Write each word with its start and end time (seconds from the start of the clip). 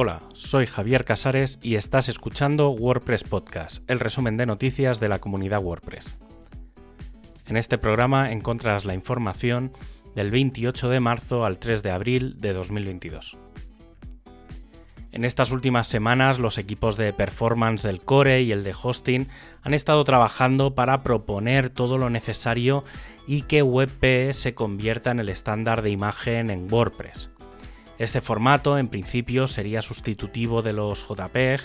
Hola, 0.00 0.20
soy 0.32 0.66
Javier 0.66 1.04
Casares 1.04 1.58
y 1.60 1.74
estás 1.74 2.08
escuchando 2.08 2.70
WordPress 2.70 3.24
Podcast, 3.24 3.82
el 3.90 3.98
resumen 3.98 4.36
de 4.36 4.46
noticias 4.46 5.00
de 5.00 5.08
la 5.08 5.18
comunidad 5.18 5.60
WordPress. 5.60 6.14
En 7.46 7.56
este 7.56 7.78
programa 7.78 8.30
encontrarás 8.30 8.84
la 8.84 8.94
información 8.94 9.72
del 10.14 10.30
28 10.30 10.88
de 10.88 11.00
marzo 11.00 11.44
al 11.44 11.58
3 11.58 11.82
de 11.82 11.90
abril 11.90 12.40
de 12.40 12.52
2022. 12.52 13.38
En 15.10 15.24
estas 15.24 15.50
últimas 15.50 15.88
semanas 15.88 16.38
los 16.38 16.58
equipos 16.58 16.96
de 16.96 17.12
performance 17.12 17.82
del 17.82 18.00
core 18.00 18.42
y 18.42 18.52
el 18.52 18.62
de 18.62 18.76
hosting 18.80 19.26
han 19.62 19.74
estado 19.74 20.04
trabajando 20.04 20.76
para 20.76 21.02
proponer 21.02 21.70
todo 21.70 21.98
lo 21.98 22.08
necesario 22.08 22.84
y 23.26 23.42
que 23.42 23.64
WebP 23.64 24.32
se 24.32 24.54
convierta 24.54 25.10
en 25.10 25.18
el 25.18 25.28
estándar 25.28 25.82
de 25.82 25.90
imagen 25.90 26.50
en 26.50 26.72
WordPress. 26.72 27.30
Este 27.98 28.20
formato 28.20 28.78
en 28.78 28.88
principio 28.88 29.48
sería 29.48 29.82
sustitutivo 29.82 30.62
de 30.62 30.72
los 30.72 31.04
JPEG, 31.06 31.60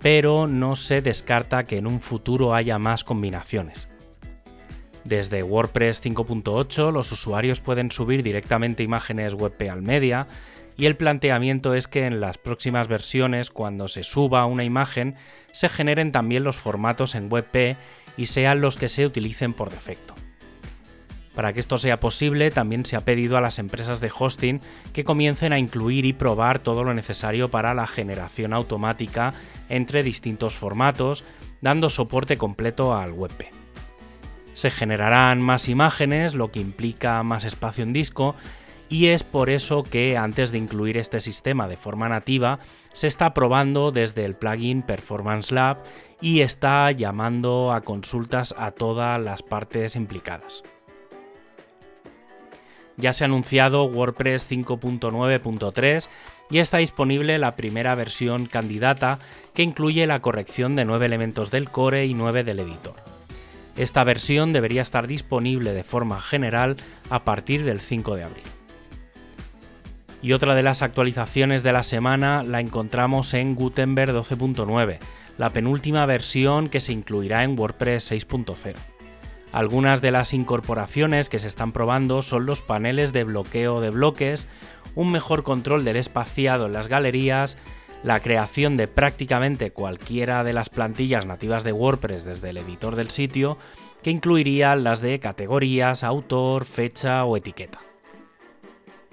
pero 0.00 0.46
no 0.46 0.76
se 0.76 1.02
descarta 1.02 1.64
que 1.64 1.76
en 1.76 1.86
un 1.86 2.00
futuro 2.00 2.54
haya 2.54 2.78
más 2.78 3.04
combinaciones. 3.04 3.88
Desde 5.04 5.42
WordPress 5.42 6.04
5.8 6.04 6.92
los 6.92 7.12
usuarios 7.12 7.60
pueden 7.60 7.90
subir 7.90 8.22
directamente 8.22 8.82
imágenes 8.82 9.34
WebP 9.34 9.70
al 9.70 9.82
media 9.82 10.26
y 10.76 10.86
el 10.86 10.96
planteamiento 10.96 11.74
es 11.74 11.88
que 11.88 12.06
en 12.06 12.20
las 12.20 12.38
próximas 12.38 12.88
versiones 12.88 13.50
cuando 13.50 13.88
se 13.88 14.02
suba 14.02 14.46
una 14.46 14.64
imagen 14.64 15.16
se 15.52 15.68
generen 15.68 16.12
también 16.12 16.44
los 16.44 16.56
formatos 16.56 17.14
en 17.14 17.32
WebP 17.32 17.76
y 18.16 18.26
sean 18.26 18.60
los 18.60 18.76
que 18.76 18.88
se 18.88 19.06
utilicen 19.06 19.54
por 19.54 19.70
defecto. 19.70 20.14
Para 21.38 21.52
que 21.52 21.60
esto 21.60 21.78
sea 21.78 22.00
posible, 22.00 22.50
también 22.50 22.84
se 22.84 22.96
ha 22.96 23.04
pedido 23.04 23.38
a 23.38 23.40
las 23.40 23.60
empresas 23.60 24.00
de 24.00 24.10
hosting 24.12 24.60
que 24.92 25.04
comiencen 25.04 25.52
a 25.52 25.60
incluir 25.60 26.04
y 26.04 26.12
probar 26.12 26.58
todo 26.58 26.82
lo 26.82 26.94
necesario 26.94 27.48
para 27.48 27.74
la 27.74 27.86
generación 27.86 28.52
automática 28.52 29.32
entre 29.68 30.02
distintos 30.02 30.56
formatos, 30.56 31.24
dando 31.60 31.90
soporte 31.90 32.36
completo 32.36 32.92
al 32.92 33.12
WebP. 33.12 33.52
Se 34.52 34.68
generarán 34.68 35.40
más 35.40 35.68
imágenes, 35.68 36.34
lo 36.34 36.50
que 36.50 36.58
implica 36.58 37.22
más 37.22 37.44
espacio 37.44 37.84
en 37.84 37.92
disco, 37.92 38.34
y 38.88 39.06
es 39.06 39.22
por 39.22 39.48
eso 39.48 39.84
que 39.84 40.16
antes 40.16 40.50
de 40.50 40.58
incluir 40.58 40.96
este 40.96 41.20
sistema 41.20 41.68
de 41.68 41.76
forma 41.76 42.08
nativa, 42.08 42.58
se 42.92 43.06
está 43.06 43.32
probando 43.32 43.92
desde 43.92 44.24
el 44.24 44.34
plugin 44.34 44.82
Performance 44.82 45.52
Lab 45.52 45.84
y 46.20 46.40
está 46.40 46.90
llamando 46.90 47.72
a 47.72 47.82
consultas 47.82 48.56
a 48.58 48.72
todas 48.72 49.20
las 49.20 49.44
partes 49.44 49.94
implicadas 49.94 50.64
ya 52.98 53.12
se 53.12 53.24
ha 53.24 53.26
anunciado 53.26 53.84
WordPress 53.84 54.50
5.9.3 54.50 56.08
y 56.50 56.58
está 56.58 56.78
disponible 56.78 57.38
la 57.38 57.56
primera 57.56 57.94
versión 57.94 58.46
candidata 58.46 59.18
que 59.54 59.62
incluye 59.62 60.06
la 60.06 60.20
corrección 60.20 60.76
de 60.76 60.84
9 60.84 61.06
elementos 61.06 61.50
del 61.50 61.70
core 61.70 62.06
y 62.06 62.14
9 62.14 62.44
del 62.44 62.60
editor. 62.60 62.96
Esta 63.76 64.02
versión 64.02 64.52
debería 64.52 64.82
estar 64.82 65.06
disponible 65.06 65.72
de 65.72 65.84
forma 65.84 66.20
general 66.20 66.76
a 67.10 67.24
partir 67.24 67.64
del 67.64 67.78
5 67.78 68.16
de 68.16 68.24
abril. 68.24 68.44
Y 70.20 70.32
otra 70.32 70.56
de 70.56 70.64
las 70.64 70.82
actualizaciones 70.82 71.62
de 71.62 71.72
la 71.72 71.84
semana 71.84 72.42
la 72.42 72.60
encontramos 72.60 73.34
en 73.34 73.54
Gutenberg 73.54 74.12
12.9, 74.12 74.98
la 75.36 75.50
penúltima 75.50 76.04
versión 76.06 76.68
que 76.68 76.80
se 76.80 76.92
incluirá 76.92 77.44
en 77.44 77.56
WordPress 77.56 78.10
6.0. 78.10 78.97
Algunas 79.52 80.02
de 80.02 80.10
las 80.10 80.34
incorporaciones 80.34 81.28
que 81.28 81.38
se 81.38 81.48
están 81.48 81.72
probando 81.72 82.22
son 82.22 82.44
los 82.44 82.62
paneles 82.62 83.12
de 83.12 83.24
bloqueo 83.24 83.80
de 83.80 83.90
bloques, 83.90 84.46
un 84.94 85.10
mejor 85.10 85.42
control 85.42 85.84
del 85.84 85.96
espaciado 85.96 86.66
en 86.66 86.74
las 86.74 86.88
galerías, 86.88 87.56
la 88.02 88.20
creación 88.20 88.76
de 88.76 88.88
prácticamente 88.88 89.70
cualquiera 89.70 90.44
de 90.44 90.52
las 90.52 90.68
plantillas 90.68 91.26
nativas 91.26 91.64
de 91.64 91.72
WordPress 91.72 92.24
desde 92.24 92.50
el 92.50 92.58
editor 92.58 92.94
del 92.94 93.10
sitio, 93.10 93.58
que 94.02 94.10
incluiría 94.10 94.76
las 94.76 95.00
de 95.00 95.18
categorías, 95.18 96.04
autor, 96.04 96.64
fecha 96.64 97.24
o 97.24 97.36
etiqueta. 97.36 97.87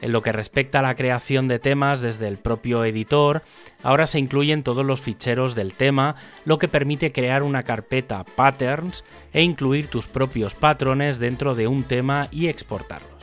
En 0.00 0.12
lo 0.12 0.22
que 0.22 0.32
respecta 0.32 0.78
a 0.78 0.82
la 0.82 0.94
creación 0.94 1.48
de 1.48 1.58
temas 1.58 2.00
desde 2.00 2.28
el 2.28 2.38
propio 2.38 2.84
editor, 2.84 3.42
ahora 3.82 4.06
se 4.06 4.18
incluyen 4.18 4.62
todos 4.62 4.86
los 4.86 5.00
ficheros 5.00 5.54
del 5.54 5.74
tema, 5.74 6.14
lo 6.44 6.58
que 6.58 6.68
permite 6.68 7.12
crear 7.12 7.42
una 7.42 7.62
carpeta 7.62 8.24
patterns 8.24 9.04
e 9.32 9.42
incluir 9.42 9.88
tus 9.88 10.06
propios 10.06 10.54
patrones 10.54 11.18
dentro 11.18 11.54
de 11.54 11.66
un 11.66 11.84
tema 11.84 12.28
y 12.30 12.46
exportarlos. 12.46 13.18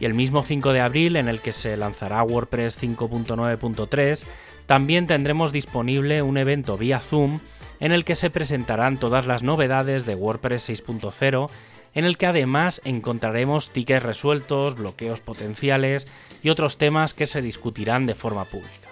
Y 0.00 0.04
el 0.04 0.14
mismo 0.14 0.44
5 0.44 0.72
de 0.72 0.80
abril, 0.80 1.16
en 1.16 1.28
el 1.28 1.40
que 1.40 1.50
se 1.50 1.76
lanzará 1.76 2.22
WordPress 2.22 2.80
5.9.3, 2.80 4.24
también 4.66 5.06
tendremos 5.06 5.50
disponible 5.50 6.22
un 6.22 6.38
evento 6.38 6.76
vía 6.76 7.00
Zoom 7.00 7.40
en 7.80 7.92
el 7.92 8.04
que 8.04 8.14
se 8.14 8.30
presentarán 8.30 9.00
todas 9.00 9.26
las 9.26 9.42
novedades 9.42 10.06
de 10.06 10.14
WordPress 10.14 10.68
6.0 10.68 11.50
en 11.94 12.04
el 12.04 12.16
que 12.16 12.26
además 12.26 12.80
encontraremos 12.84 13.70
tickets 13.70 14.02
resueltos, 14.02 14.74
bloqueos 14.74 15.20
potenciales 15.20 16.06
y 16.42 16.50
otros 16.50 16.78
temas 16.78 17.14
que 17.14 17.26
se 17.26 17.42
discutirán 17.42 18.06
de 18.06 18.14
forma 18.14 18.44
pública. 18.44 18.88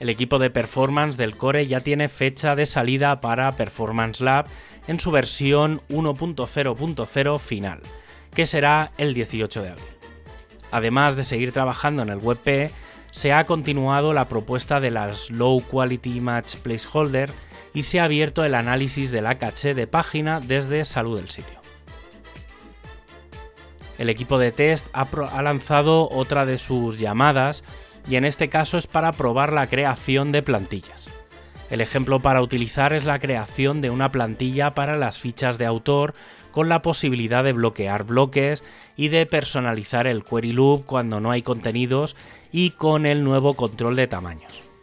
El 0.00 0.08
equipo 0.08 0.38
de 0.38 0.50
performance 0.50 1.16
del 1.16 1.36
Core 1.36 1.66
ya 1.66 1.80
tiene 1.80 2.08
fecha 2.08 2.54
de 2.56 2.66
salida 2.66 3.20
para 3.20 3.56
Performance 3.56 4.20
Lab 4.20 4.46
en 4.86 5.00
su 5.00 5.10
versión 5.10 5.80
1.0.0 5.88 7.38
final, 7.38 7.80
que 8.34 8.44
será 8.44 8.92
el 8.98 9.14
18 9.14 9.62
de 9.62 9.70
abril. 9.70 9.86
Además 10.70 11.16
de 11.16 11.24
seguir 11.24 11.52
trabajando 11.52 12.02
en 12.02 12.08
el 12.08 12.18
WebP, 12.18 12.70
se 13.12 13.32
ha 13.32 13.46
continuado 13.46 14.12
la 14.12 14.26
propuesta 14.26 14.80
de 14.80 14.90
las 14.90 15.30
Low 15.30 15.62
Quality 15.62 16.20
Match 16.20 16.56
Placeholder 16.56 17.32
y 17.74 17.82
se 17.82 18.00
ha 18.00 18.04
abierto 18.04 18.44
el 18.44 18.54
análisis 18.54 19.10
de 19.10 19.20
la 19.20 19.36
caché 19.36 19.74
de 19.74 19.86
página 19.86 20.40
desde 20.40 20.84
salud 20.84 21.18
del 21.18 21.28
sitio. 21.28 21.60
El 23.98 24.08
equipo 24.08 24.38
de 24.38 24.52
test 24.52 24.86
ha, 24.92 25.42
lanzado 25.42 26.08
otra 26.08 26.46
de 26.46 26.56
sus 26.56 26.98
llamadas 26.98 27.64
y 28.08 28.16
en 28.16 28.24
este 28.24 28.48
caso 28.48 28.78
es 28.78 28.86
para 28.86 29.12
probar 29.12 29.52
la 29.52 29.68
creación 29.68 30.32
de 30.32 30.42
plantillas. 30.42 31.08
El 31.70 31.80
ejemplo 31.80 32.20
para 32.20 32.42
utilizar 32.42 32.92
es 32.92 33.04
la 33.04 33.18
creación 33.18 33.80
de 33.80 33.90
una 33.90 34.12
plantilla 34.12 34.74
para 34.74 34.96
las 34.96 35.18
fichas 35.18 35.58
de 35.58 35.66
autor 35.66 36.14
con 36.52 36.68
la 36.68 36.82
posibilidad 36.82 37.42
de 37.42 37.52
bloquear 37.52 38.04
bloques 38.04 38.62
y 38.96 39.08
de 39.08 39.26
personalizar 39.26 40.06
el 40.06 40.22
query 40.22 40.52
loop 40.52 40.86
cuando 40.86 41.20
no 41.20 41.30
hay 41.30 41.42
contenidos 41.42 42.14
y 42.52 42.70
con 42.72 43.06
el 43.06 43.24
nuevo 43.24 43.54
control 43.54 43.96
de 43.96 44.06
tamaños 44.06 44.73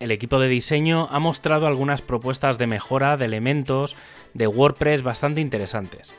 el 0.00 0.10
equipo 0.10 0.38
de 0.38 0.48
diseño 0.48 1.08
ha 1.10 1.18
mostrado 1.18 1.66
algunas 1.66 2.02
propuestas 2.02 2.58
de 2.58 2.66
mejora 2.66 3.16
de 3.16 3.24
elementos 3.24 3.96
de 4.34 4.46
WordPress 4.46 5.02
bastante 5.02 5.40
interesantes. 5.40 6.14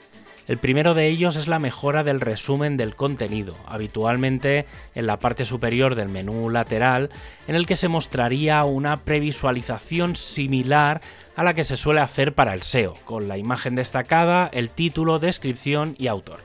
El 0.50 0.58
primero 0.58 0.96
de 0.96 1.06
ellos 1.08 1.36
es 1.36 1.48
la 1.48 1.60
mejora 1.60 2.04
del 2.04 2.20
resumen 2.20 2.76
del 2.76 2.96
contenido, 2.96 3.56
habitualmente 3.68 4.66
en 4.96 5.06
la 5.06 5.20
parte 5.20 5.46
superior 5.46 5.94
del 5.94 6.10
menú 6.10 6.50
lateral, 6.50 7.12
en 7.48 7.54
el 7.54 7.68
que 7.68 7.76
se 7.76 7.88
mostraría 7.88 8.64
una 8.64 9.04
previsualización 9.04 10.16
similar 10.16 11.02
a 11.36 11.44
la 11.44 11.54
que 11.54 11.64
se 11.64 11.78
suele 11.78 12.02
hacer 12.02 12.34
para 12.34 12.56
el 12.56 12.64
SEO, 12.64 12.96
con 13.06 13.28
la 13.28 13.38
imagen 13.38 13.76
destacada, 13.76 14.50
el 14.52 14.72
título, 14.72 15.20
descripción 15.20 15.94
y 16.00 16.08
autor. 16.08 16.40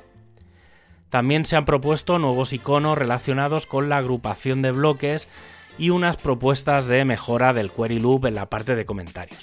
También 1.09 1.47
se 1.47 1.57
han 1.57 1.65
propuesto 1.65 2.19
nuevos 2.19 2.53
iconos 2.53 2.99
relacionados 2.99 3.67
con 3.67 3.89
la 3.89 3.97
agrupación 3.97 4.61
de 4.61 4.73
bloques 4.73 5.29
y 5.79 5.91
unas 5.91 6.17
propuestas 6.17 6.87
de 6.87 7.05
mejora 7.05 7.53
del 7.53 7.71
query 7.71 8.01
loop 8.01 8.27
en 8.27 8.35
la 8.35 8.49
parte 8.51 8.75
de 8.77 8.87
comentarios. 8.87 9.41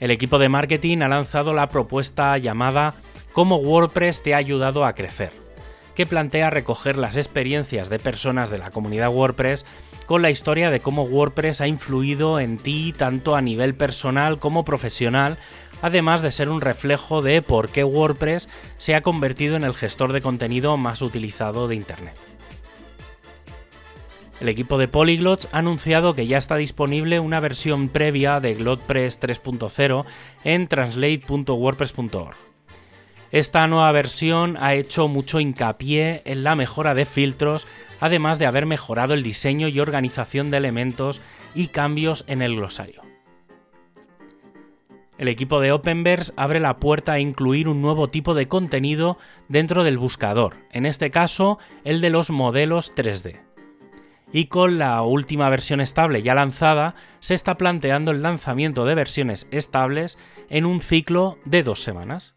El 0.00 0.10
equipo 0.10 0.38
de 0.38 0.48
marketing 0.48 0.98
ha 1.02 1.08
lanzado 1.08 1.52
la 1.52 1.68
propuesta 1.68 2.36
llamada 2.38 2.94
Cómo 3.32 3.56
WordPress 3.56 4.22
te 4.22 4.34
ha 4.34 4.38
ayudado 4.38 4.84
a 4.84 4.94
crecer, 4.94 5.30
que 5.94 6.06
plantea 6.06 6.48
recoger 6.48 6.96
las 6.96 7.16
experiencias 7.16 7.90
de 7.90 7.98
personas 7.98 8.50
de 8.50 8.58
la 8.58 8.70
comunidad 8.70 9.10
WordPress 9.10 9.66
con 10.06 10.22
la 10.22 10.30
historia 10.30 10.70
de 10.70 10.80
cómo 10.80 11.04
WordPress 11.04 11.60
ha 11.60 11.68
influido 11.68 12.40
en 12.40 12.56
ti 12.56 12.94
tanto 12.96 13.36
a 13.36 13.42
nivel 13.42 13.74
personal 13.74 14.38
como 14.38 14.64
profesional, 14.64 15.38
además 15.82 16.22
de 16.22 16.32
ser 16.32 16.48
un 16.48 16.60
reflejo 16.60 17.22
de 17.22 17.42
por 17.42 17.68
qué 17.68 17.84
WordPress 17.84 18.48
se 18.78 18.94
ha 18.94 19.02
convertido 19.02 19.54
en 19.54 19.62
el 19.62 19.74
gestor 19.74 20.12
de 20.12 20.22
contenido 20.22 20.76
más 20.76 21.02
utilizado 21.02 21.68
de 21.68 21.76
Internet. 21.76 22.39
El 24.40 24.48
equipo 24.48 24.78
de 24.78 24.88
Polyglots 24.88 25.48
ha 25.52 25.58
anunciado 25.58 26.14
que 26.14 26.26
ya 26.26 26.38
está 26.38 26.56
disponible 26.56 27.20
una 27.20 27.40
versión 27.40 27.90
previa 27.90 28.40
de 28.40 28.54
GlotPress 28.54 29.20
3.0 29.20 30.06
en 30.44 30.66
translate.wordpress.org. 30.66 32.36
Esta 33.32 33.66
nueva 33.68 33.92
versión 33.92 34.56
ha 34.58 34.74
hecho 34.74 35.08
mucho 35.08 35.40
hincapié 35.40 36.22
en 36.24 36.42
la 36.42 36.56
mejora 36.56 36.94
de 36.94 37.04
filtros, 37.04 37.66
además 38.00 38.38
de 38.38 38.46
haber 38.46 38.64
mejorado 38.64 39.12
el 39.12 39.22
diseño 39.22 39.68
y 39.68 39.78
organización 39.78 40.48
de 40.48 40.56
elementos 40.56 41.20
y 41.54 41.68
cambios 41.68 42.24
en 42.26 42.40
el 42.42 42.56
glosario. 42.56 43.02
el 45.18 45.28
equipo 45.28 45.60
de 45.60 45.70
Openverse 45.70 46.32
abre 46.36 46.60
la 46.60 46.78
puerta 46.78 47.12
a 47.12 47.18
incluir 47.20 47.68
un 47.68 47.82
nuevo 47.82 48.08
tipo 48.08 48.32
de 48.32 48.46
contenido 48.46 49.18
dentro 49.48 49.84
del 49.84 49.98
buscador, 49.98 50.56
en 50.72 50.86
este 50.86 51.10
caso 51.10 51.58
el 51.84 52.00
de 52.00 52.08
los 52.08 52.30
modelos 52.30 52.96
3D. 52.96 53.49
Y 54.32 54.46
con 54.46 54.78
la 54.78 55.02
última 55.02 55.48
versión 55.48 55.80
estable 55.80 56.22
ya 56.22 56.34
lanzada, 56.34 56.94
se 57.18 57.34
está 57.34 57.56
planteando 57.56 58.12
el 58.12 58.22
lanzamiento 58.22 58.84
de 58.84 58.94
versiones 58.94 59.46
estables 59.50 60.18
en 60.48 60.66
un 60.66 60.80
ciclo 60.80 61.38
de 61.44 61.62
dos 61.62 61.82
semanas. 61.82 62.34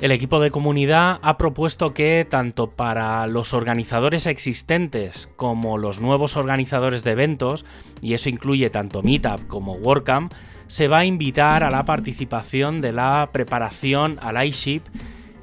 El 0.00 0.12
equipo 0.12 0.38
de 0.38 0.52
comunidad 0.52 1.18
ha 1.22 1.36
propuesto 1.38 1.92
que 1.92 2.24
tanto 2.28 2.70
para 2.70 3.26
los 3.26 3.52
organizadores 3.52 4.28
existentes 4.28 5.28
como 5.34 5.76
los 5.76 6.00
nuevos 6.00 6.36
organizadores 6.36 7.02
de 7.02 7.10
eventos, 7.12 7.64
y 8.00 8.14
eso 8.14 8.28
incluye 8.28 8.70
tanto 8.70 9.02
Meetup 9.02 9.48
como 9.48 9.72
WordCamp, 9.72 10.32
se 10.68 10.86
va 10.86 10.98
a 10.98 11.04
invitar 11.04 11.64
a 11.64 11.70
la 11.70 11.84
participación 11.84 12.80
de 12.80 12.92
la 12.92 13.30
preparación 13.32 14.20
al 14.22 14.46
iShip, 14.46 14.86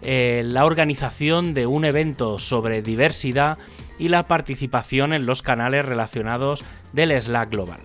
eh, 0.01 0.43
la 0.45 0.63
organización 0.63 1.53
de 1.53 1.65
un 1.65 1.83
evento 1.83 2.39
sobre 2.39 2.81
diversidad 2.81 3.57
y 3.97 4.09
la 4.09 4.27
participación 4.27 5.13
en 5.13 5.25
los 5.25 5.41
canales 5.41 5.85
relacionados 5.85 6.63
del 6.93 7.19
Slack 7.19 7.49
Global. 7.49 7.81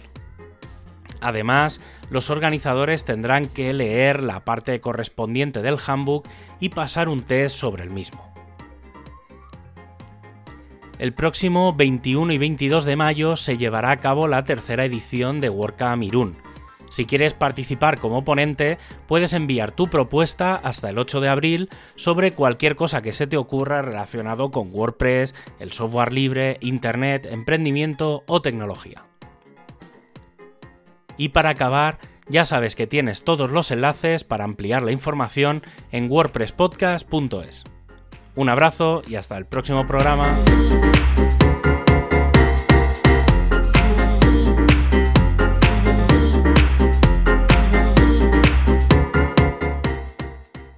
Además, 1.21 1.81
los 2.11 2.31
organizadores 2.31 3.05
tendrán 3.05 3.47
que 3.47 3.73
leer 3.73 4.23
la 4.23 4.45
parte 4.45 4.81
correspondiente 4.81 5.63
del 5.63 5.77
handbook 5.85 6.27
y 6.61 6.71
pasar 6.71 7.09
un 7.09 7.23
test 7.23 7.57
sobre 7.57 7.85
el 7.85 7.91
mismo. 7.91 8.31
El 10.99 11.15
próximo 11.15 11.75
21 11.75 12.33
y 12.33 12.39
22 12.39 12.85
de 12.85 12.97
mayo 12.97 13.37
se 13.37 13.57
llevará 13.57 13.91
a 13.91 13.97
cabo 13.97 14.29
la 14.29 14.45
tercera 14.45 14.85
edición 14.85 15.41
de 15.41 15.49
WordCamp 15.49 16.03
Irún. 16.03 16.37
Si 16.91 17.07
quieres 17.07 17.33
participar 17.35 17.99
como 17.99 18.25
ponente, 18.25 18.77
puedes 19.07 19.33
enviar 19.33 19.73
tu 19.73 19.89
propuesta 19.89 20.55
hasta 20.55 20.91
el 20.91 20.99
8 20.99 21.21
de 21.21 21.29
abril 21.29 21.71
sobre 21.95 22.33
cualquier 22.33 22.77
cosa 22.77 23.01
que 23.01 23.13
se 23.13 23.27
te 23.27 23.37
ocurra 23.37 23.81
relacionado 23.81 24.51
con 24.51 24.75
WordPress, 24.75 25.35
el 25.59 25.73
software 25.73 26.13
libre, 26.13 26.59
Internet, 26.61 27.27
emprendimiento 27.31 28.25
o 28.27 28.43
tecnología. 28.43 29.07
Y 31.17 31.31
para 31.31 31.51
acabar, 31.51 31.99
ya 32.29 32.45
sabes 32.45 32.77
que 32.77 32.87
tienes 32.87 33.25
todos 33.25 33.51
los 33.51 33.71
enlaces 33.71 34.25
para 34.25 34.45
ampliar 34.45 34.83
la 34.83 34.93
información 34.93 35.63
en 35.93 36.11
wordpresspodcast.es. 36.11 37.65
Un 38.37 38.49
abrazo 38.49 39.03
y 39.07 39.17
hasta 39.17 39.37
el 39.37 39.47
próximo 39.47 39.87
programa. 39.87 40.39